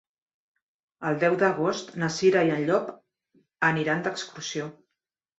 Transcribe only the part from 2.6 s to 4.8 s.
Llop aniran d'excursió.